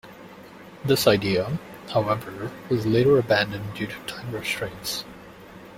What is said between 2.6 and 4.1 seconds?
was later abandoned due to